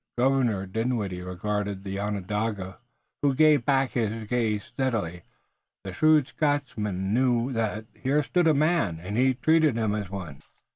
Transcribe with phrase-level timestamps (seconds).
[0.17, 2.79] Governor Dinwiddie regarded the Onondaga,
[3.21, 5.21] who gave back his gaze steadily.
[5.83, 10.39] The shrewd Scotchman knew that here stood a man, and he treated him as one.